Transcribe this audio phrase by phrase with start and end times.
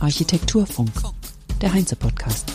[0.00, 0.90] Architekturfunk,
[1.60, 2.50] der Heinze-Podcast.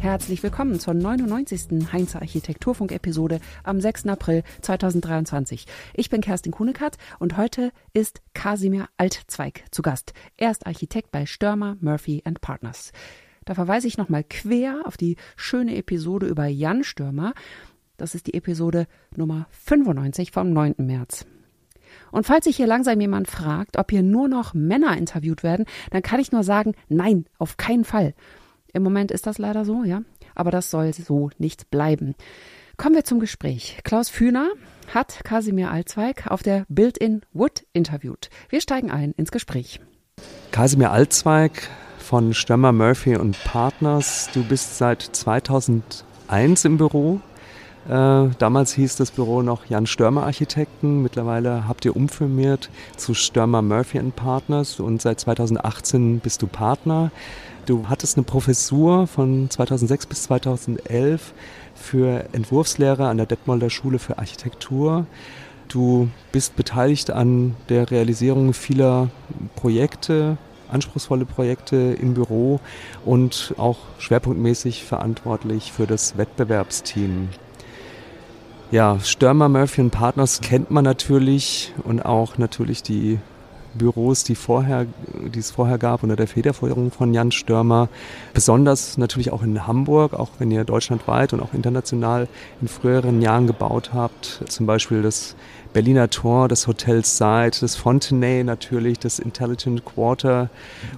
[0.00, 1.90] Herzlich willkommen zur 99.
[1.94, 4.08] Heinze Architekturfunk-Episode am 6.
[4.08, 5.64] April 2023.
[5.94, 10.12] Ich bin Kerstin Kunekat und heute ist Kasimir Altzweig zu Gast.
[10.36, 12.92] Er ist Architekt bei Störmer, Murphy Partners.
[13.46, 17.32] Da verweise ich nochmal quer auf die schöne Episode über Jan Stürmer.
[17.96, 20.74] Das ist die Episode Nummer 95 vom 9.
[20.78, 21.26] März.
[22.10, 26.02] Und falls sich hier langsam jemand fragt, ob hier nur noch Männer interviewt werden, dann
[26.02, 28.14] kann ich nur sagen, nein, auf keinen Fall.
[28.72, 30.02] Im Moment ist das leider so, ja.
[30.34, 32.14] Aber das soll so nicht bleiben.
[32.76, 33.78] Kommen wir zum Gespräch.
[33.84, 34.50] Klaus Fühner
[34.92, 38.28] hat Kasimir Alzweig auf der Built-in Wood interviewt.
[38.50, 39.80] Wir steigen ein ins Gespräch.
[40.52, 41.68] Kasimir Alzweig
[41.98, 44.28] von Stürmer Murphy und Partners.
[44.34, 47.20] Du bist seit 2001 im Büro.
[47.88, 51.02] Äh, damals hieß das Büro noch Jan Störmer Architekten.
[51.02, 57.12] Mittlerweile habt ihr umfirmiert zu Störmer Murphy Partners und seit 2018 bist du Partner.
[57.64, 61.32] Du hattest eine Professur von 2006 bis 2011
[61.74, 65.06] für Entwurfslehre an der Detmolder Schule für Architektur.
[65.68, 69.10] Du bist beteiligt an der Realisierung vieler
[69.56, 72.60] Projekte, anspruchsvolle Projekte im Büro
[73.04, 77.28] und auch schwerpunktmäßig verantwortlich für das Wettbewerbsteam.
[78.72, 83.20] Ja, Stürmer, Murphy und Partners kennt man natürlich und auch natürlich die
[83.74, 84.86] Büros, die, vorher,
[85.32, 87.88] die es vorher gab unter der Federführung von Jan Stürmer.
[88.34, 92.26] Besonders natürlich auch in Hamburg, auch wenn ihr deutschlandweit und auch international
[92.60, 94.42] in früheren Jahren gebaut habt.
[94.48, 95.36] Zum Beispiel das
[95.72, 100.48] Berliner Tor, das Hotel Side, das Fontenay natürlich, das Intelligent Quarter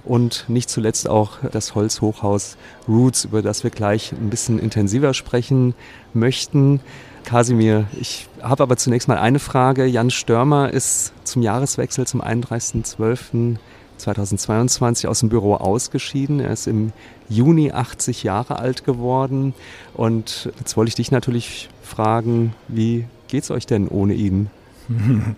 [0.05, 5.75] und nicht zuletzt auch das Holzhochhaus Roots, über das wir gleich ein bisschen intensiver sprechen
[6.13, 6.79] möchten.
[7.23, 9.85] Kasimir, ich habe aber zunächst mal eine Frage.
[9.85, 16.39] Jan Störmer ist zum Jahreswechsel zum 31.12.2022 aus dem Büro ausgeschieden.
[16.39, 16.91] Er ist im
[17.27, 19.53] Juni 80 Jahre alt geworden.
[19.93, 24.49] Und jetzt wollte ich dich natürlich fragen, wie geht es euch denn ohne ihn?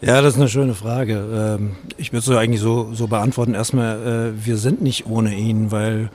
[0.00, 1.58] Ja, das ist eine schöne Frage.
[1.58, 3.54] Ähm, ich würde es eigentlich so, so beantworten.
[3.54, 6.10] Erstmal, äh, wir sind nicht ohne ihn, weil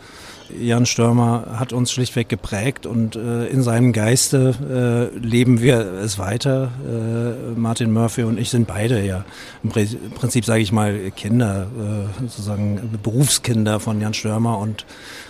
[0.50, 6.20] Jan Stürmer hat uns schlichtweg geprägt und äh, in seinem Geiste äh, leben wir es
[6.20, 6.72] weiter.
[6.86, 9.26] Äh, Martin Murphy und ich sind beide ja
[9.64, 14.86] im Prinzip, sage ich mal, Kinder, äh, sozusagen Berufskinder von Jan Stürmer und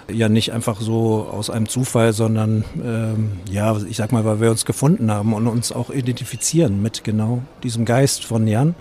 [0.10, 4.52] ja nicht einfach so aus einem Zufall, sondern ähm, ja, ich sag mal, weil wir
[4.52, 8.76] uns gefunden haben und uns auch identifizieren mit genau diesem Geist von Jan.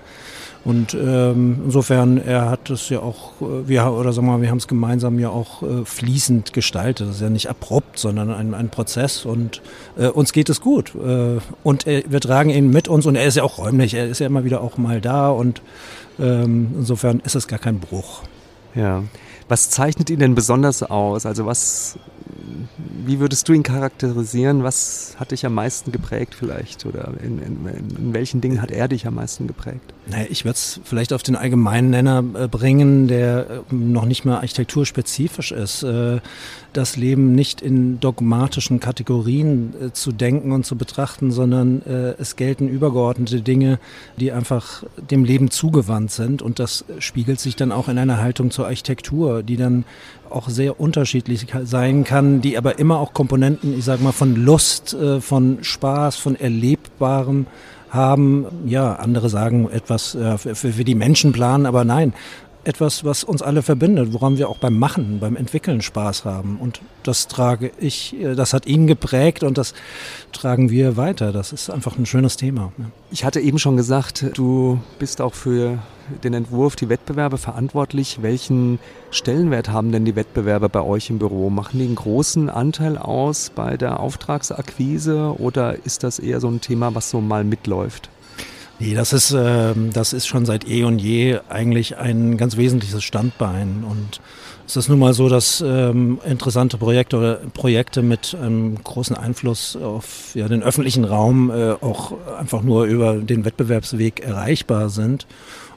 [0.66, 4.50] Und ähm, insofern, er hat es ja auch, äh, wir, oder sagen wir mal, wir
[4.50, 7.06] haben es gemeinsam ja auch äh, fließend gestaltet.
[7.06, 9.62] Das ist ja nicht abrupt, sondern ein, ein Prozess und
[9.97, 10.93] äh, uns geht es gut.
[10.97, 14.09] Äh, und äh, wir tragen ihn mit uns und er ist ja auch räumlich, er
[14.09, 15.62] ist ja immer wieder auch mal da und
[16.19, 18.22] ähm, insofern ist es gar kein Bruch.
[18.75, 19.04] Ja.
[19.49, 21.27] Was zeichnet ihn denn besonders aus?
[21.27, 21.99] Also was
[23.07, 24.65] wie würdest du ihn charakterisieren?
[24.65, 26.87] Was hat dich am meisten geprägt vielleicht?
[26.87, 29.95] Oder in, in, in welchen Dingen hat er dich am meisten geprägt?
[30.09, 34.25] Naja, ich würde es vielleicht auf den allgemeinen Nenner äh, bringen, der äh, noch nicht
[34.25, 35.84] mal architekturspezifisch ist.
[35.84, 36.21] Äh,
[36.73, 43.41] das Leben nicht in dogmatischen Kategorien zu denken und zu betrachten, sondern es gelten übergeordnete
[43.41, 43.78] Dinge,
[44.19, 46.43] die einfach dem Leben zugewandt sind.
[46.43, 49.84] Und das spiegelt sich dann auch in einer Haltung zur Architektur, die dann
[50.30, 54.94] auch sehr unterschiedlich sein kann, die aber immer auch Komponenten, ich sage mal, von Lust,
[54.94, 57.47] äh, von Spaß, von Erlebbarem
[57.91, 58.47] haben.
[58.66, 62.12] Ja, andere sagen etwas äh, für die Menschen planen, aber nein,
[62.66, 66.59] etwas, was uns alle verbindet, woran wir auch beim Machen, beim Entwickeln Spaß haben.
[66.60, 69.75] Und das trage ich, äh, das hat ihn geprägt und das
[70.32, 71.32] tragen wir weiter.
[71.32, 72.72] Das ist einfach ein schönes Thema.
[73.10, 75.78] Ich hatte eben schon gesagt, du bist auch für
[76.25, 78.19] den Entwurf, die Wettbewerbe verantwortlich.
[78.22, 78.78] Welchen
[79.10, 81.50] Stellenwert haben denn die Wettbewerbe bei euch im Büro?
[81.50, 86.60] Machen die einen großen Anteil aus bei der Auftragsakquise oder ist das eher so ein
[86.60, 88.10] Thema, was so mal mitläuft?
[88.78, 93.03] Nee, das ist, äh, das ist schon seit eh und je eigentlich ein ganz wesentliches
[93.03, 93.84] Standbein.
[93.89, 94.21] Und
[94.67, 99.77] es ist nun mal so, dass ähm, interessante Projekte oder Projekte mit einem großen Einfluss
[99.77, 105.27] auf ja, den öffentlichen Raum äh, auch einfach nur über den Wettbewerbsweg erreichbar sind.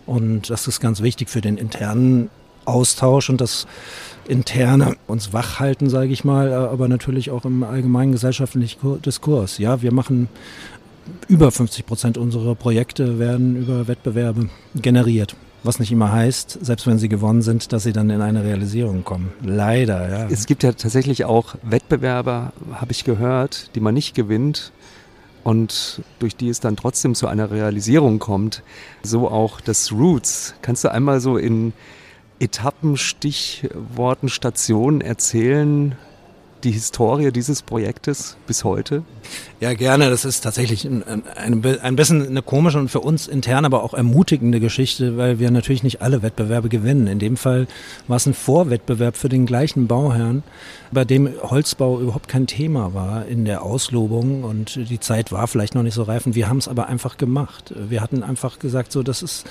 [0.05, 2.29] Und das ist ganz wichtig für den internen
[2.65, 3.65] Austausch und das
[4.27, 9.57] interne uns wachhalten, sage ich mal, aber natürlich auch im allgemeinen gesellschaftlichen Diskurs.
[9.57, 10.29] Ja, wir machen
[11.27, 15.35] über 50 Prozent unserer Projekte werden über Wettbewerbe generiert.
[15.63, 19.03] Was nicht immer heißt, selbst wenn sie gewonnen sind, dass sie dann in eine Realisierung
[19.03, 19.33] kommen.
[19.43, 20.27] Leider, ja.
[20.29, 24.71] Es gibt ja tatsächlich auch Wettbewerbe, habe ich gehört, die man nicht gewinnt
[25.43, 28.63] und durch die es dann trotzdem zu einer Realisierung kommt.
[29.03, 30.53] So auch das Roots.
[30.61, 31.73] Kannst du einmal so in
[32.39, 35.97] Etappen, Stichworten, Stationen erzählen,
[36.63, 39.03] die Historie dieses Projektes bis heute?
[39.59, 40.09] Ja, gerne.
[40.09, 41.03] Das ist tatsächlich ein,
[41.35, 45.83] ein, bisschen eine komische und für uns intern aber auch ermutigende Geschichte, weil wir natürlich
[45.83, 47.07] nicht alle Wettbewerbe gewinnen.
[47.07, 47.67] In dem Fall
[48.07, 50.43] war es ein Vorwettbewerb für den gleichen Bauherrn,
[50.91, 55.75] bei dem Holzbau überhaupt kein Thema war in der Auslobung und die Zeit war vielleicht
[55.75, 57.73] noch nicht so reif wir haben es aber einfach gemacht.
[57.75, 59.45] Wir hatten einfach gesagt, so, das ist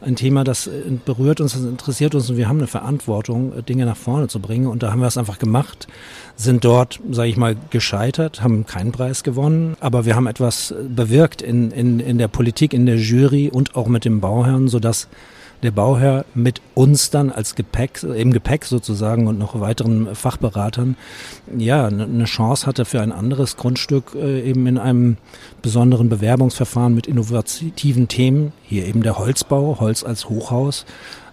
[0.00, 0.70] ein Thema, das
[1.04, 4.66] berührt uns, das interessiert uns und wir haben eine Verantwortung, Dinge nach vorne zu bringen
[4.66, 5.88] und da haben wir es einfach gemacht
[6.36, 11.42] sind dort, sage ich mal, gescheitert, haben keinen Preis gewonnen, aber wir haben etwas bewirkt
[11.42, 15.08] in, in, in der Politik, in der Jury und auch mit dem Bauherrn, sodass
[15.62, 20.96] der Bauherr mit uns dann als Gepäck, im Gepäck sozusagen und noch weiteren Fachberatern,
[21.56, 25.16] ja, eine Chance hatte für ein anderes Grundstück äh, eben in einem
[25.62, 30.84] besonderen Bewerbungsverfahren mit innovativen Themen, hier eben der Holzbau, Holz als Hochhaus,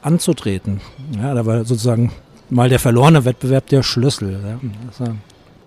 [0.02, 0.80] anzutreten.
[1.18, 2.12] Ja, da war sozusagen
[2.50, 4.40] mal der verlorene Wettbewerb der Schlüssel.
[4.44, 4.60] Ja.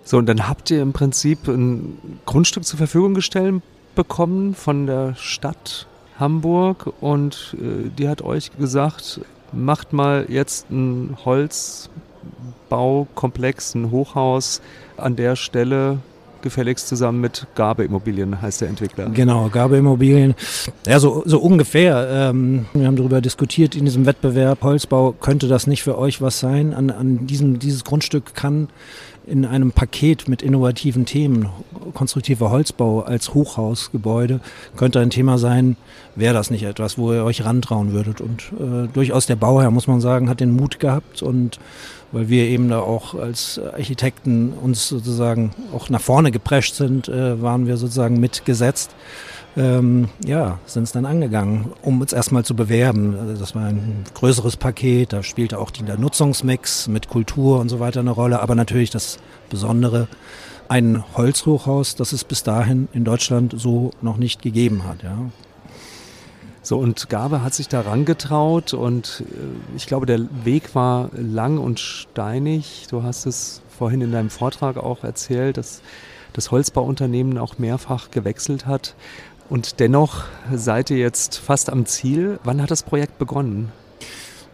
[0.05, 3.61] So, und dann habt ihr im Prinzip ein Grundstück zur Verfügung gestellt
[3.95, 5.87] bekommen von der Stadt
[6.19, 9.21] Hamburg und äh, die hat euch gesagt,
[9.51, 14.61] macht mal jetzt ein Holzbaukomplex, ein Hochhaus
[14.97, 15.99] an der Stelle
[16.43, 19.09] gefälligst zusammen mit Gabe Immobilien, heißt der Entwickler.
[19.09, 20.35] Genau, Gabe Immobilien.
[20.85, 22.07] Ja, so, so ungefähr.
[22.11, 24.61] Ähm, wir haben darüber diskutiert in diesem Wettbewerb.
[24.61, 26.73] Holzbau, könnte das nicht für euch was sein?
[26.73, 28.67] An, an diesem, dieses Grundstück kann
[29.25, 31.49] in einem Paket mit innovativen Themen,
[31.93, 34.41] konstruktiver Holzbau als Hochhausgebäude,
[34.75, 35.77] könnte ein Thema sein,
[36.15, 38.21] wäre das nicht etwas, wo ihr euch rantrauen würdet.
[38.21, 41.59] Und äh, durchaus der Bauherr, muss man sagen, hat den Mut gehabt und
[42.13, 47.41] weil wir eben da auch als Architekten uns sozusagen auch nach vorne geprescht sind, äh,
[47.41, 48.91] waren wir sozusagen mitgesetzt.
[49.55, 53.15] Ähm, ja, sind es dann angegangen, um uns erstmal zu bewerben.
[53.19, 57.79] Also das war ein größeres Paket, da spielte auch der Nutzungsmix mit Kultur und so
[57.79, 59.19] weiter eine Rolle, aber natürlich das
[59.49, 60.07] Besondere,
[60.69, 65.03] ein Holzhochhaus, das es bis dahin in Deutschland so noch nicht gegeben hat.
[65.03, 65.17] Ja.
[66.65, 71.57] So, und Gabe hat sich da rangetraut und äh, ich glaube, der Weg war lang
[71.57, 72.87] und steinig.
[72.89, 75.81] Du hast es vorhin in deinem Vortrag auch erzählt, dass
[76.31, 78.95] das Holzbauunternehmen auch mehrfach gewechselt hat.
[79.49, 80.23] Und dennoch
[80.53, 82.39] seid ihr jetzt fast am Ziel.
[82.45, 83.73] Wann hat das Projekt begonnen?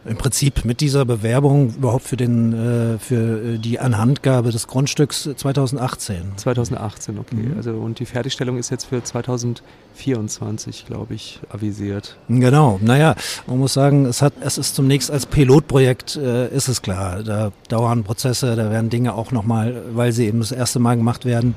[0.05, 5.29] Im Prinzip mit dieser Bewerbung überhaupt für, den, äh, für äh, die Anhandgabe des Grundstücks
[5.35, 6.33] 2018.
[6.37, 7.35] 2018, okay.
[7.35, 7.57] Mhm.
[7.57, 12.17] Also, und die Fertigstellung ist jetzt für 2024, glaube ich, avisiert.
[12.29, 13.15] Genau, naja,
[13.47, 17.23] man muss sagen, es, hat, es ist zunächst als Pilotprojekt, äh, ist es klar.
[17.23, 21.25] Da dauern Prozesse, da werden Dinge auch nochmal, weil sie eben das erste Mal gemacht
[21.25, 21.55] werden,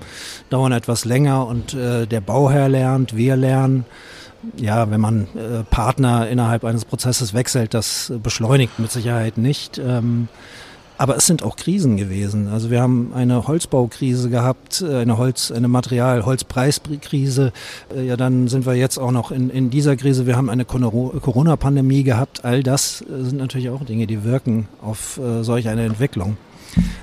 [0.51, 3.85] dauern etwas länger und äh, der Bauherr lernt, wir lernen
[4.57, 9.79] ja, wenn man äh, Partner innerhalb eines Prozesses wechselt, das beschleunigt mit Sicherheit nicht.
[9.79, 10.29] Ähm,
[11.03, 12.47] aber es sind auch Krisen gewesen.
[12.47, 17.53] Also wir haben eine Holzbaukrise gehabt, äh, eine Holz, eine Material, Holzpreiskrise.
[17.93, 20.27] Äh, ja, dann sind wir jetzt auch noch in, in dieser Krise.
[20.27, 22.45] Wir haben eine Corona-Pandemie gehabt.
[22.45, 26.37] All das äh, sind natürlich auch Dinge, die wirken auf äh, solch eine Entwicklung.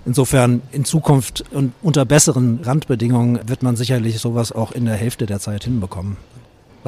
[0.06, 5.26] Insofern in Zukunft und unter besseren Randbedingungen wird man sicherlich sowas auch in der Hälfte
[5.26, 6.18] der Zeit hinbekommen.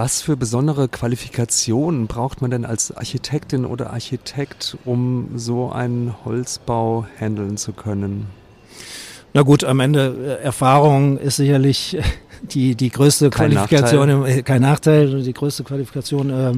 [0.03, 7.05] Was für besondere Qualifikationen braucht man denn als Architektin oder Architekt, um so einen Holzbau
[7.19, 8.25] handeln zu können?
[9.35, 11.99] Na gut, am Ende äh, Erfahrung ist sicherlich
[12.41, 14.39] die, die größte kein Qualifikation, Nachteil.
[14.39, 16.53] Äh, kein Nachteil, die größte Qualifikation äh,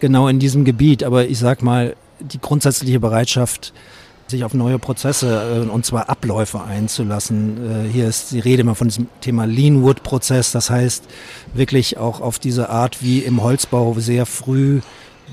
[0.00, 1.04] genau in diesem Gebiet.
[1.04, 3.72] Aber ich sag mal, die grundsätzliche Bereitschaft,
[4.32, 7.86] sich auf neue Prozesse äh, und zwar Abläufe einzulassen.
[7.86, 11.04] Äh, hier ist die Rede immer von diesem Thema Leanwood-Prozess, das heißt
[11.54, 14.80] wirklich auch auf diese Art, wie im Holzbau sehr früh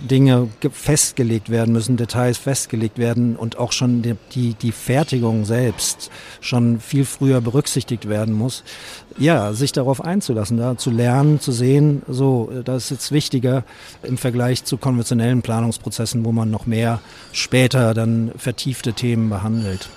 [0.10, 6.10] Dinge festgelegt werden müssen, Details festgelegt werden und auch schon die, die, die Fertigung selbst
[6.42, 8.64] schon viel früher berücksichtigt werden muss.
[9.18, 13.64] Ja, sich darauf einzulassen, da zu lernen, zu sehen, so, das ist jetzt wichtiger
[14.04, 17.02] im Vergleich zu konventionellen Planungsprozessen, wo man noch mehr
[17.32, 19.90] später dann vertiefte Themen behandelt.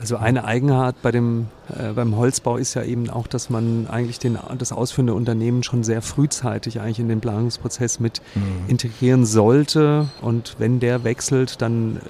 [0.00, 4.18] Also eine Eigenart bei dem, äh, beim Holzbau ist ja eben auch, dass man eigentlich
[4.18, 8.68] den, das ausführende Unternehmen schon sehr frühzeitig eigentlich in den Planungsprozess mit mhm.
[8.68, 10.08] integrieren sollte.
[10.22, 12.00] Und wenn der wechselt, dann äh,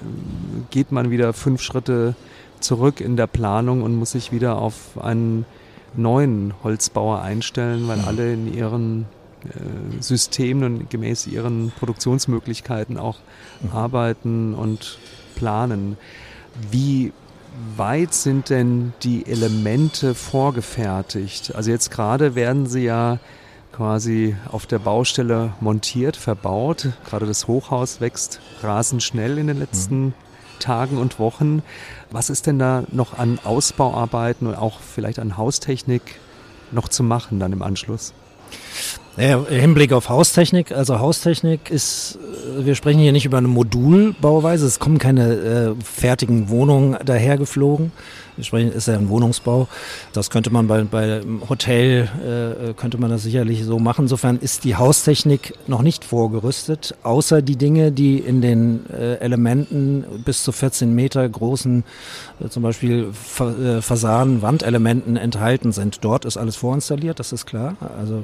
[0.69, 2.15] geht man wieder fünf Schritte
[2.61, 5.45] zurück in der Planung und muss sich wieder auf einen
[5.93, 8.07] neuen Holzbauer einstellen, weil mhm.
[8.07, 9.05] alle in ihren
[9.43, 13.17] äh, Systemen und gemäß ihren Produktionsmöglichkeiten auch
[13.61, 13.71] mhm.
[13.73, 14.97] arbeiten und
[15.35, 15.97] planen.
[16.71, 17.11] Wie
[17.75, 21.55] weit sind denn die Elemente vorgefertigt?
[21.55, 23.19] Also jetzt gerade werden sie ja
[23.71, 26.89] quasi auf der Baustelle montiert, verbaut.
[27.09, 30.13] Gerade das Hochhaus wächst rasend schnell in den letzten mhm.
[30.59, 31.63] Tagen und Wochen.
[32.09, 36.19] Was ist denn da noch an Ausbauarbeiten und auch vielleicht an Haustechnik
[36.71, 38.13] noch zu machen dann im Anschluss?
[39.17, 42.17] Ja, Im Hinblick auf Haustechnik, also Haustechnik ist,
[42.59, 47.91] wir sprechen hier nicht über eine Modulbauweise, es kommen keine äh, fertigen Wohnungen dahergeflogen,
[48.37, 49.67] Entsprechend ist ja ein Wohnungsbau.
[50.13, 52.09] Das könnte man bei, bei Hotel,
[52.69, 54.05] äh, könnte man das sicherlich so machen.
[54.05, 60.05] Insofern ist die Haustechnik noch nicht vorgerüstet, außer die Dinge, die in den äh, Elementen
[60.25, 61.83] bis zu 14 Meter großen,
[62.39, 65.99] äh, zum Beispiel Fa äh, Fassaden, Wandelementen enthalten sind.
[66.01, 67.75] Dort ist alles vorinstalliert, das ist klar.
[67.99, 68.23] Also,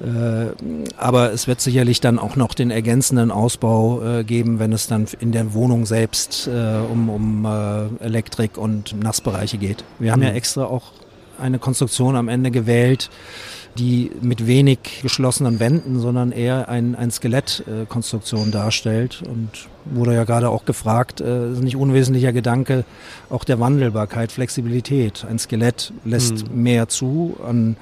[0.00, 0.50] äh,
[0.96, 5.06] aber es wird sicherlich dann auch noch den ergänzenden Ausbau äh, geben, wenn es dann
[5.20, 9.84] in der Wohnung selbst äh, um, um äh, Elektrik und Nassbereich Bereiche geht.
[10.00, 10.26] Wir haben mhm.
[10.26, 10.90] ja extra auch
[11.40, 13.10] eine Konstruktion am Ende gewählt,
[13.78, 19.22] die mit wenig geschlossenen Wänden, sondern eher ein, ein Skelettkonstruktion darstellt.
[19.22, 22.84] Und wurde ja gerade auch gefragt, äh, ist nicht unwesentlicher Gedanke
[23.30, 25.24] auch der Wandelbarkeit, Flexibilität.
[25.30, 26.62] Ein Skelett lässt mhm.
[26.64, 27.76] mehr zu, an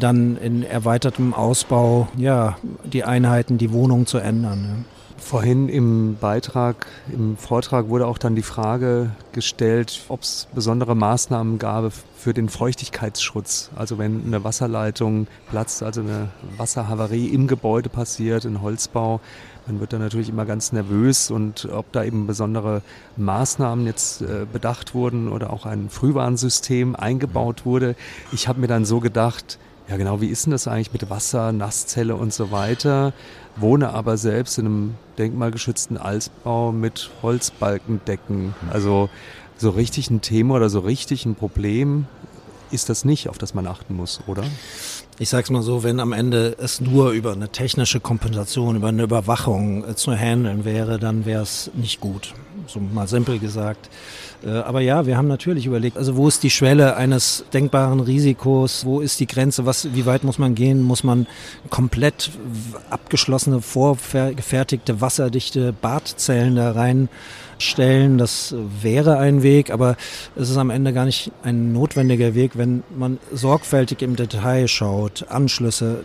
[0.00, 4.64] dann in erweitertem Ausbau ja die Einheiten, die Wohnung zu ändern.
[4.64, 4.93] Ja.
[5.24, 11.58] Vorhin im Beitrag, im Vortrag wurde auch dann die Frage gestellt, ob es besondere Maßnahmen
[11.58, 13.70] gab für den Feuchtigkeitsschutz.
[13.74, 16.28] Also wenn eine Wasserleitung platzt, also eine
[16.58, 19.22] Wasserhavarie im Gebäude passiert, ein Holzbau,
[19.66, 22.82] man wird dann natürlich immer ganz nervös und ob da eben besondere
[23.16, 27.96] Maßnahmen jetzt äh, bedacht wurden oder auch ein Frühwarnsystem eingebaut wurde.
[28.30, 31.52] Ich habe mir dann so gedacht, ja genau, wie ist denn das eigentlich mit Wasser,
[31.52, 33.12] Nasszelle und so weiter?
[33.56, 38.54] Wohne aber selbst in einem denkmalgeschützten Altbau mit Holzbalkendecken.
[38.70, 39.10] Also
[39.56, 42.06] so richtig ein Thema oder so richtig ein Problem
[42.70, 44.42] ist das nicht, auf das man achten muss, oder?
[45.20, 49.04] Ich sag's mal so, wenn am Ende es nur über eine technische Kompensation, über eine
[49.04, 52.34] Überwachung äh, zu handeln wäre, dann wäre es nicht gut.
[52.66, 53.90] So mal simpel gesagt.
[54.44, 58.84] Äh, aber ja, wir haben natürlich überlegt, also wo ist die Schwelle eines denkbaren Risikos?
[58.84, 59.66] Wo ist die Grenze?
[59.66, 60.82] Was, wie weit muss man gehen?
[60.82, 61.28] Muss man
[61.70, 62.32] komplett
[62.90, 66.72] abgeschlossene, vorgefertigte, wasserdichte Badzellen da
[67.54, 68.18] reinstellen?
[68.18, 69.96] Das wäre ein Weg, aber
[70.36, 75.26] es ist am Ende gar nicht ein notwendiger Weg, wenn man sorgfältig im Detail schaut,
[75.28, 76.04] Anschlüsse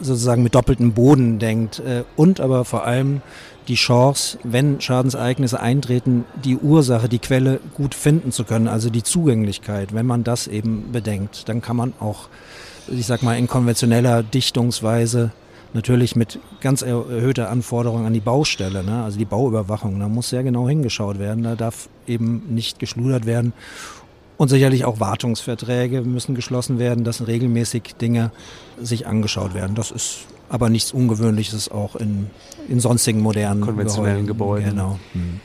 [0.00, 3.20] sozusagen mit doppeltem Boden denkt äh, und aber vor allem
[3.66, 9.02] die Chance, wenn Schadensereignisse eintreten, die Ursache, die Quelle gut finden zu können, also die
[9.02, 9.92] Zugänglichkeit.
[9.92, 12.28] Wenn man das eben bedenkt, dann kann man auch,
[12.86, 15.32] ich sag mal, in konventioneller Dichtungsweise
[15.74, 19.02] natürlich mit ganz erhöhter Anforderung an die Baustelle, ne?
[19.02, 23.52] also die Bauüberwachung, da muss sehr genau hingeschaut werden, da darf eben nicht geschludert werden.
[24.36, 28.30] Und sicherlich auch Wartungsverträge müssen geschlossen werden, dass regelmäßig Dinge
[28.80, 29.74] sich angeschaut werden.
[29.74, 32.30] Das ist aber nichts Ungewöhnliches auch in,
[32.68, 34.70] in sonstigen modernen konventionellen Gebäuden.
[34.70, 34.98] Genau.
[35.12, 35.40] Hm.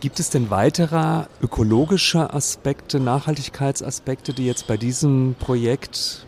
[0.00, 6.26] Gibt es denn weitere ökologische Aspekte, Nachhaltigkeitsaspekte, die jetzt bei diesem Projekt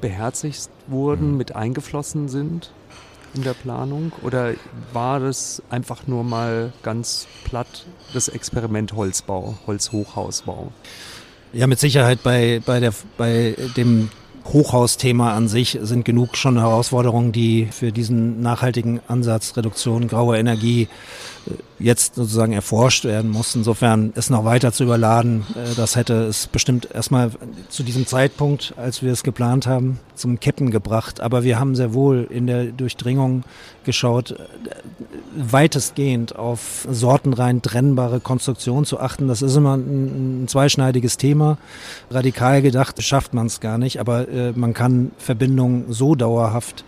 [0.00, 1.36] beherzigt wurden, hm.
[1.36, 2.72] mit eingeflossen sind
[3.34, 4.12] in der Planung?
[4.22, 4.54] Oder
[4.92, 10.72] war das einfach nur mal ganz platt das Experiment Holzbau, Holzhochhausbau?
[11.52, 14.10] Ja, mit Sicherheit bei, bei, der, bei dem
[14.52, 20.88] Hochhausthema an sich sind genug schon Herausforderungen, die für diesen nachhaltigen Ansatz Reduktion grauer Energie
[21.46, 23.54] äh, jetzt sozusagen erforscht werden muss.
[23.54, 25.44] Insofern ist noch weiter zu überladen.
[25.54, 27.30] Äh, das hätte es bestimmt erstmal
[27.68, 31.20] zu diesem Zeitpunkt, als wir es geplant haben, zum Kippen gebracht.
[31.20, 33.44] Aber wir haben sehr wohl in der Durchdringung
[33.84, 34.36] geschaut, äh,
[35.36, 39.28] weitestgehend auf sortenrein trennbare Konstruktion zu achten.
[39.28, 41.58] Das ist immer ein, zweischneidiges Thema.
[42.10, 46.84] Radikal gedacht schafft man es gar nicht, aber äh, man kann Verbindungen so dauerhaft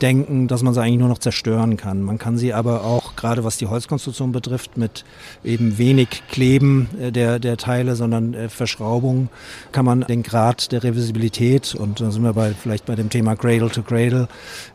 [0.00, 2.02] denken, dass man sie eigentlich nur noch zerstören kann.
[2.02, 5.04] Man kann sie aber auch, gerade was die Holzkonstruktion betrifft, mit
[5.44, 9.28] eben wenig Kleben äh, der, der Teile, sondern äh, Verschraubung,
[9.72, 13.36] kann man den Grad der Revisibilität, und da sind wir bei, vielleicht bei dem Thema
[13.36, 14.28] Cradle to Cradle,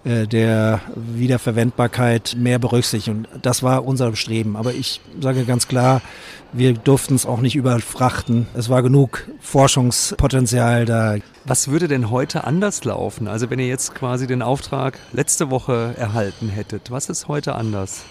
[0.03, 3.27] der Wiederverwendbarkeit mehr berücksichtigen.
[3.33, 4.55] Und das war unser Bestreben.
[4.55, 6.01] Aber ich sage ganz klar,
[6.53, 8.47] wir durften es auch nicht überfrachten.
[8.53, 11.15] Es war genug Forschungspotenzial da.
[11.43, 13.27] Was würde denn heute anders laufen?
[13.27, 18.03] Also wenn ihr jetzt quasi den Auftrag letzte Woche erhalten hättet, was ist heute anders?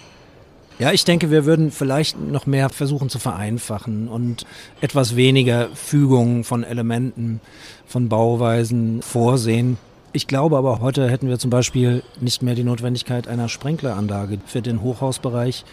[0.80, 4.46] Ja, ich denke, wir würden vielleicht noch mehr versuchen zu vereinfachen und
[4.80, 7.40] etwas weniger Fügungen von Elementen,
[7.86, 9.78] von Bauweisen vorsehen.
[10.12, 14.38] Ich glaube aber, heute hätten wir zum Beispiel nicht mehr die Notwendigkeit einer Sprenkleranlage.
[14.46, 15.64] Für den Hochhausbereich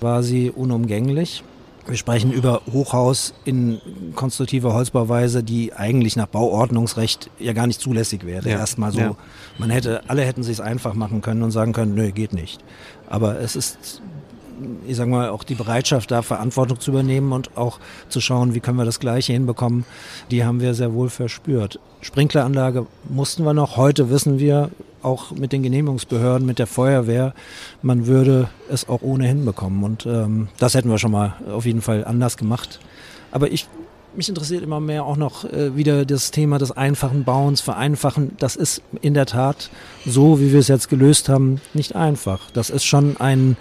[0.00, 1.42] war sie unumgänglich.
[1.86, 3.80] Wir sprechen über Hochhaus in
[4.14, 8.48] konstruktiver Holzbauweise, die eigentlich nach Bauordnungsrecht ja gar nicht zulässig wäre.
[8.48, 8.58] Ja.
[8.58, 9.16] Erstmal so, ja.
[9.58, 12.62] man hätte, alle hätten sich einfach machen können und sagen können, nö, geht nicht.
[13.08, 14.02] Aber es ist
[14.86, 18.60] ich sage mal, auch die Bereitschaft, da Verantwortung zu übernehmen und auch zu schauen, wie
[18.60, 19.84] können wir das Gleiche hinbekommen,
[20.30, 21.78] die haben wir sehr wohl verspürt.
[22.00, 23.76] Sprinkleranlage mussten wir noch.
[23.76, 24.70] Heute wissen wir,
[25.02, 27.34] auch mit den Genehmigungsbehörden, mit der Feuerwehr,
[27.82, 29.82] man würde es auch ohnehin bekommen.
[29.82, 32.80] Und ähm, das hätten wir schon mal auf jeden Fall anders gemacht.
[33.32, 33.66] Aber ich
[34.14, 38.32] mich interessiert immer mehr auch noch äh, wieder das Thema des einfachen Bauens, Vereinfachen.
[38.38, 39.70] Das ist in der Tat
[40.04, 42.50] so, wie wir es jetzt gelöst haben, nicht einfach.
[42.52, 43.56] Das ist schon ein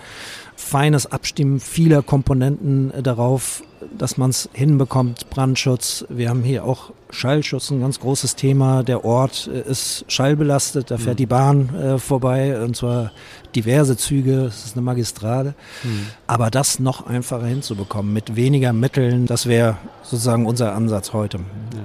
[0.59, 3.63] feines Abstimmen vieler Komponenten äh, darauf,
[3.97, 5.29] dass man es hinbekommt.
[5.29, 8.83] Brandschutz, wir haben hier auch Schallschutz, ein ganz großes Thema.
[8.83, 11.17] Der Ort äh, ist schallbelastet, da fährt mhm.
[11.17, 13.11] die Bahn äh, vorbei und zwar
[13.55, 15.55] diverse Züge, es ist eine Magistrale.
[15.83, 16.07] Mhm.
[16.27, 21.37] Aber das noch einfacher hinzubekommen mit weniger Mitteln, das wäre sozusagen unser Ansatz heute.
[21.37, 21.79] Ja.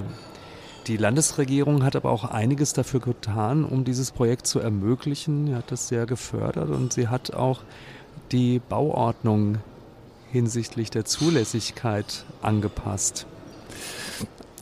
[0.89, 5.47] Die Landesregierung hat aber auch einiges dafür getan, um dieses Projekt zu ermöglichen.
[5.47, 7.61] Sie hat das sehr gefördert und sie hat auch
[8.33, 9.59] die Bauordnung
[10.31, 13.27] hinsichtlich der Zulässigkeit angepasst.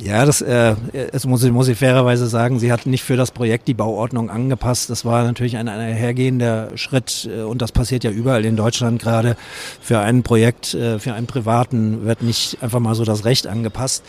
[0.04, 0.74] Ja, das, äh,
[1.12, 4.30] das muss, ich, muss ich fairerweise sagen, sie hat nicht für das Projekt die Bauordnung
[4.30, 4.90] angepasst.
[4.90, 9.36] Das war natürlich ein einhergehender Schritt äh, und das passiert ja überall in Deutschland gerade.
[9.80, 14.02] Für ein Projekt, äh, für einen Privaten wird nicht einfach mal so das Recht angepasst.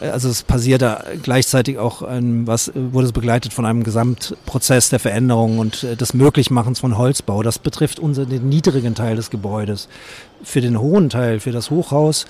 [0.00, 4.88] Äh, also es passiert da gleichzeitig auch ein, was wurde es begleitet von einem Gesamtprozess
[4.88, 7.44] der Veränderung und äh, des Möglichmachens von Holzbau.
[7.44, 9.88] Das betrifft unseren den niedrigen Teil des Gebäudes.
[10.42, 12.26] Für den hohen Teil, für das Hochhaus,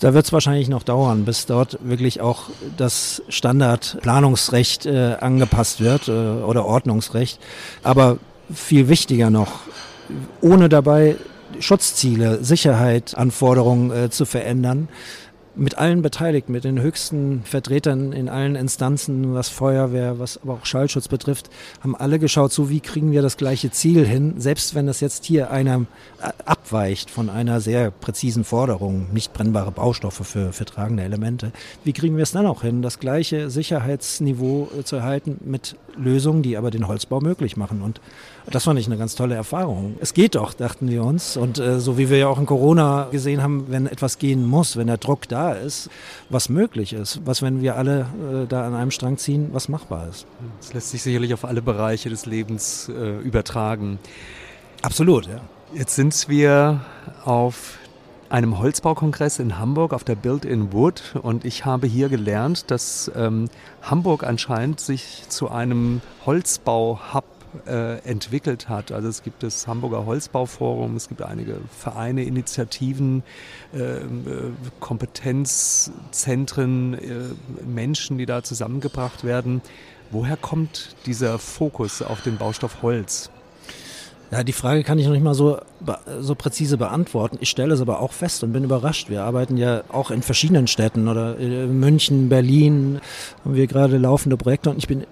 [0.00, 2.44] da wird es wahrscheinlich noch dauern, bis dort wirklich auch
[2.76, 7.40] das Standardplanungsrecht äh, angepasst wird äh, oder Ordnungsrecht.
[7.82, 8.18] Aber
[8.52, 9.60] viel wichtiger noch,
[10.40, 11.16] ohne dabei
[11.60, 14.88] Schutzziele, Sicherheit, Anforderungen äh, zu verändern,
[15.58, 20.64] mit allen Beteiligten, mit den höchsten Vertretern in allen Instanzen, was Feuerwehr, was aber auch
[20.66, 21.50] Schallschutz betrifft,
[21.82, 25.24] haben alle geschaut, so wie kriegen wir das gleiche Ziel hin, selbst wenn das jetzt
[25.24, 25.86] hier einer
[26.22, 31.52] äh, abweicht von einer sehr präzisen Forderung, nicht brennbare Baustoffe für, für tragende Elemente.
[31.84, 36.42] Wie kriegen wir es dann auch hin, das gleiche Sicherheitsniveau äh, zu erhalten mit Lösungen,
[36.42, 37.82] die aber den Holzbau möglich machen?
[37.82, 38.00] Und
[38.50, 39.96] das fand ich eine ganz tolle Erfahrung.
[40.00, 41.36] Es geht doch, dachten wir uns.
[41.36, 44.76] Und äh, so wie wir ja auch in Corona gesehen haben, wenn etwas gehen muss,
[44.76, 45.90] wenn der Druck da ist,
[46.30, 50.08] was möglich ist, was, wenn wir alle äh, da an einem Strang ziehen, was machbar
[50.08, 50.26] ist.
[50.60, 53.98] Das lässt sich sicherlich auf alle Bereiche des Lebens äh, übertragen.
[54.82, 55.40] Absolut, ja.
[55.74, 56.80] Jetzt sind wir
[57.24, 57.78] auf
[58.30, 63.10] einem Holzbaukongress in Hamburg auf der Build in Wood und ich habe hier gelernt, dass
[63.16, 63.48] ähm,
[63.82, 67.24] Hamburg anscheinend sich zu einem Holzbau-Hub
[67.66, 68.92] äh, entwickelt hat.
[68.92, 73.22] Also es gibt das Hamburger Holzbauforum, es gibt einige Vereine, Initiativen,
[73.74, 74.02] äh, äh,
[74.80, 76.98] Kompetenzzentren,
[77.66, 79.62] Menschen, die da zusammengebracht werden.
[80.10, 83.30] Woher kommt dieser Fokus auf den Baustoff Holz?
[84.30, 85.58] Ja, die Frage kann ich noch nicht mal so,
[86.20, 87.38] so präzise beantworten.
[87.40, 89.08] Ich stelle es aber auch fest und bin überrascht.
[89.08, 93.00] Wir arbeiten ja auch in verschiedenen Städten oder München, Berlin
[93.42, 95.06] haben wir gerade laufende Projekte und ich bin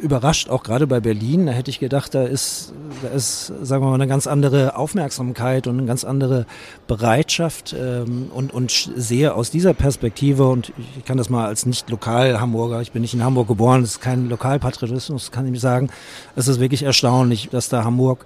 [0.00, 1.46] überrascht, auch gerade bei Berlin.
[1.46, 5.66] Da hätte ich gedacht, da ist, da ist, sagen wir mal, eine ganz andere Aufmerksamkeit
[5.66, 6.46] und eine ganz andere
[6.86, 12.80] Bereitschaft ähm, und, und sehe aus dieser Perspektive, und ich kann das mal als Nicht-Lokal-Hamburger,
[12.80, 15.90] ich bin nicht in Hamburg geboren, das ist kein Lokalpatriotismus, kann ich sagen,
[16.36, 18.24] es ist wirklich erstaunlich, dass da Hamburg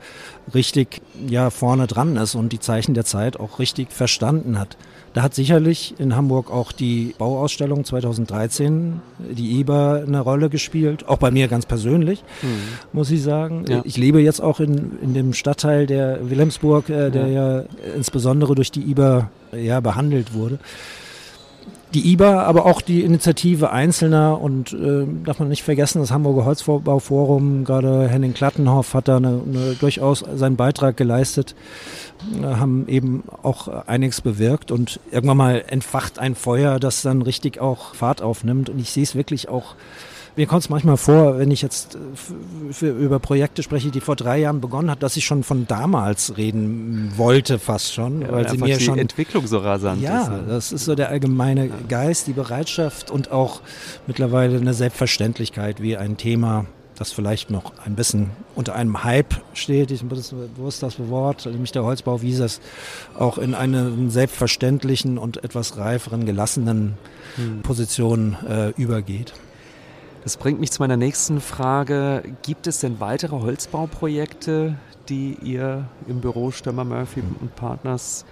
[0.54, 4.76] richtig ja vorne dran ist und die Zeichen der Zeit auch richtig verstanden hat.
[5.12, 11.08] Da hat sicherlich in Hamburg auch die Bauausstellung 2013, die IBA, eine Rolle gespielt.
[11.08, 12.48] Auch bei mir ganz persönlich, mhm.
[12.92, 13.64] muss ich sagen.
[13.68, 13.82] Ja.
[13.84, 17.58] Ich lebe jetzt auch in, in dem Stadtteil der Wilhelmsburg, äh, der ja.
[17.58, 17.64] ja
[17.96, 20.60] insbesondere durch die IBA ja, behandelt wurde
[21.94, 26.44] die IBA, aber auch die Initiative Einzelner und äh, darf man nicht vergessen, das Hamburger
[26.44, 31.54] Holzbauforum, gerade Henning Klattenhoff hat da eine, eine, durchaus seinen Beitrag geleistet,
[32.40, 37.60] äh, haben eben auch einiges bewirkt und irgendwann mal entfacht ein Feuer, das dann richtig
[37.60, 39.74] auch Fahrt aufnimmt und ich sehe es wirklich auch
[40.36, 44.16] mir kommt es manchmal vor, wenn ich jetzt äh, für, über Projekte spreche, die vor
[44.16, 48.48] drei Jahren begonnen hat, dass ich schon von damals reden wollte, fast schon, ja, weil
[48.48, 50.28] sie mir die schon Entwicklung so rasant ja, ist.
[50.28, 50.44] Ja, ne?
[50.48, 51.74] das ist so der allgemeine ja.
[51.88, 53.60] Geist, die Bereitschaft und auch
[54.06, 56.66] mittlerweile eine Selbstverständlichkeit, wie ein Thema
[57.00, 61.82] das vielleicht noch ein bisschen unter einem Hype steht, ich bewusst das Wort, nämlich der
[61.82, 62.60] Holzbau, wie es
[63.18, 66.98] auch in einen selbstverständlichen und etwas reiferen, gelassenen
[67.36, 67.62] hm.
[67.62, 69.32] Position äh, übergeht.
[70.22, 72.22] Das bringt mich zu meiner nächsten Frage.
[72.42, 74.76] Gibt es denn weitere Holzbauprojekte,
[75.08, 78.24] die ihr im Büro Stömmer Murphy und Partners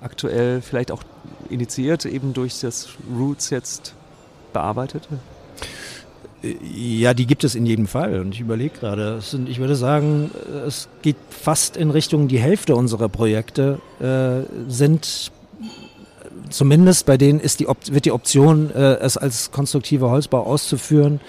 [0.00, 1.02] aktuell vielleicht auch
[1.50, 3.94] initiiert, eben durch das Roots jetzt
[4.52, 5.08] bearbeitet?
[6.42, 8.20] Ja, die gibt es in jedem Fall.
[8.20, 10.30] Und ich überlege gerade, ich würde sagen,
[10.66, 15.30] es geht fast in Richtung die Hälfte unserer Projekte äh, sind
[16.50, 21.20] zumindest bei denen ist die wird die Option, äh, es als konstruktiver Holzbau auszuführen,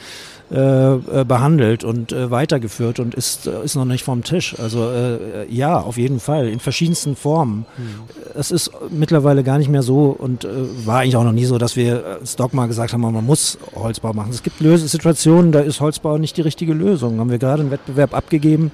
[0.51, 4.55] äh, äh, behandelt und äh, weitergeführt und ist, äh, ist noch nicht vom Tisch.
[4.59, 7.65] Also äh, ja, auf jeden Fall, in verschiedensten Formen.
[7.75, 8.35] Mhm.
[8.35, 10.47] Es ist mittlerweile gar nicht mehr so und
[10.85, 14.13] war eigentlich auch noch nie so, dass wir das Dogma gesagt haben, man muss Holzbau
[14.13, 14.29] machen.
[14.29, 17.19] Es gibt Lös Situationen, da ist Holzbau nicht die richtige Lösung.
[17.19, 18.71] Haben wir gerade einen Wettbewerb abgegeben,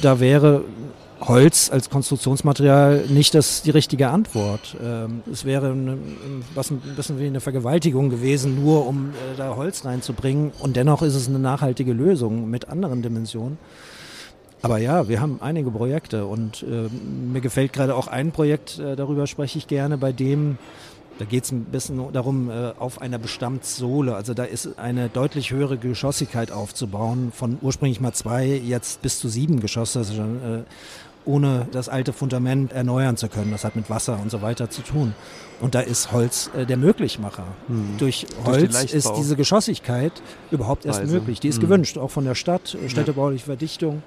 [0.00, 0.62] da wäre
[1.26, 4.76] Holz als Konstruktionsmaterial nicht das die richtige Antwort.
[4.82, 10.52] Ähm, es wäre ein bisschen wie eine Vergewaltigung gewesen, nur um äh, da Holz reinzubringen.
[10.60, 13.58] Und dennoch ist es eine nachhaltige Lösung mit anderen Dimensionen.
[14.60, 16.88] Aber ja, wir haben einige Projekte und äh,
[17.32, 20.58] mir gefällt gerade auch ein Projekt, äh, darüber spreche ich gerne, bei dem
[21.16, 25.78] da geht es ein bisschen darum, auf einer Bestandssohle, also da ist eine deutlich höhere
[25.78, 30.12] Geschossigkeit aufzubauen, von ursprünglich mal zwei, jetzt bis zu sieben Geschosse, also
[31.24, 33.50] ohne das alte Fundament erneuern zu können.
[33.50, 35.14] Das hat mit Wasser und so weiter zu tun.
[35.60, 37.44] Und da ist Holz äh, der Möglichmacher.
[37.68, 37.96] Hm.
[37.98, 40.12] Durch Holz Durch ist diese Geschossigkeit
[40.50, 41.12] überhaupt erst Weise.
[41.12, 41.40] möglich.
[41.40, 41.62] Die ist hm.
[41.62, 44.02] gewünscht, auch von der Stadt, städtebauliche Verdichtung.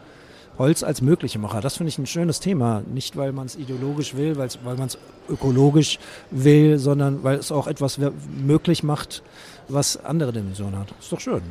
[0.58, 1.62] Holz als Möglichmacher.
[1.62, 2.82] Das finde ich ein schönes Thema.
[2.92, 4.98] Nicht, weil man es ideologisch will, weil man es
[5.30, 6.00] ökologisch
[6.32, 8.00] will, sondern weil es auch etwas
[8.44, 9.22] möglich macht,
[9.68, 10.88] was andere Dimensionen hat.
[11.00, 11.36] Ist doch schön.
[11.36, 11.42] Ne?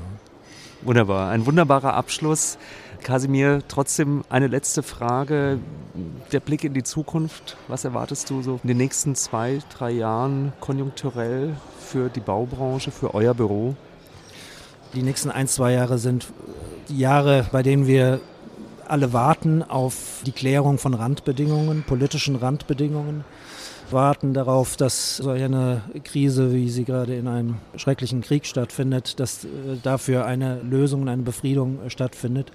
[0.82, 1.30] Wunderbar.
[1.30, 2.58] Ein wunderbarer Abschluss.
[3.02, 5.58] Kasimir, trotzdem eine letzte Frage.
[6.32, 7.56] Der Blick in die Zukunft.
[7.68, 13.14] Was erwartest du so in den nächsten zwei, drei Jahren konjunkturell für die Baubranche, für
[13.14, 13.74] euer Büro?
[14.94, 16.32] Die nächsten ein, zwei Jahre sind
[16.88, 18.20] die Jahre, bei denen wir
[18.88, 23.24] alle warten auf die Klärung von Randbedingungen, politischen Randbedingungen,
[23.92, 29.44] warten darauf, dass so eine Krise, wie sie gerade in einem schrecklichen Krieg stattfindet, dass
[29.44, 29.48] äh,
[29.82, 32.52] dafür eine Lösung, eine Befriedung äh, stattfindet.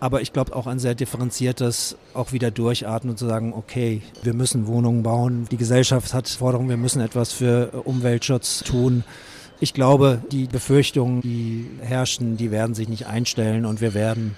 [0.00, 4.32] Aber ich glaube auch ein sehr differenziertes, auch wieder durchatmen und zu sagen, okay, wir
[4.32, 5.46] müssen Wohnungen bauen.
[5.50, 9.04] Die Gesellschaft hat Forderungen, wir müssen etwas für äh, Umweltschutz tun.
[9.60, 14.36] Ich glaube, die Befürchtungen, die herrschen, die werden sich nicht einstellen und wir werden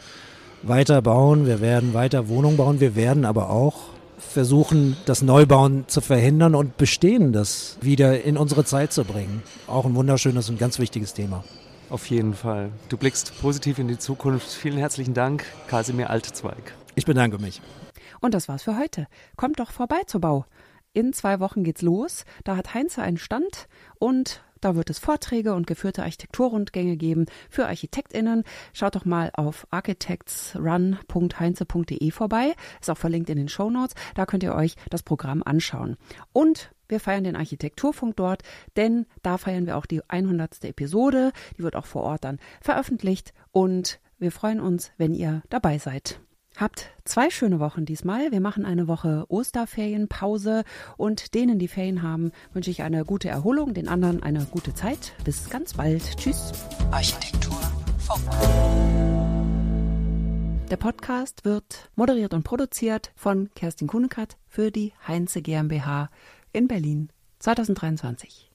[0.63, 6.01] weiter bauen, wir werden weiter Wohnungen bauen, wir werden aber auch versuchen, das Neubauen zu
[6.01, 9.43] verhindern und Bestehendes wieder in unsere Zeit zu bringen.
[9.67, 11.45] Auch ein wunderschönes und ganz wichtiges Thema.
[11.89, 12.71] Auf jeden Fall.
[12.89, 14.49] Du blickst positiv in die Zukunft.
[14.49, 16.75] Vielen herzlichen Dank, Kasimir Altzweig.
[16.95, 17.61] Ich bedanke mich.
[18.21, 19.09] Und das war's für heute.
[19.37, 20.45] Kommt doch vorbei zur Bau.
[20.93, 22.25] In zwei Wochen geht's los.
[22.45, 23.67] Da hat Heinze einen Stand
[23.99, 28.45] und da wird es Vorträge und geführte Architekturrundgänge geben für ArchitektInnen.
[28.73, 32.55] Schaut doch mal auf architectsrun.heinze.de vorbei.
[32.81, 33.95] Ist auch verlinkt in den Show Notes.
[34.15, 35.97] Da könnt ihr euch das Programm anschauen.
[36.33, 38.43] Und wir feiern den Architekturfunk dort,
[38.77, 40.65] denn da feiern wir auch die 100.
[40.65, 41.33] Episode.
[41.57, 46.21] Die wird auch vor Ort dann veröffentlicht und wir freuen uns, wenn ihr dabei seid.
[46.61, 48.33] Habt zwei schöne Wochen diesmal.
[48.33, 50.65] Wir machen eine Woche Osterferienpause
[50.99, 55.15] und denen, die Ferien haben, wünsche ich eine gute Erholung, den anderen eine gute Zeit.
[55.25, 56.19] Bis ganz bald.
[56.19, 56.53] Tschüss.
[56.91, 57.59] Architektur
[57.97, 58.29] Funk.
[60.71, 66.11] Der Podcast wird moderiert und produziert von Kerstin Kunekat für die Heinze GmbH
[66.53, 68.50] in Berlin 2023.